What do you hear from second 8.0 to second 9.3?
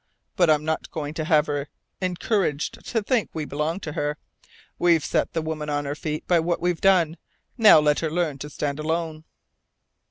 learn to stand alone."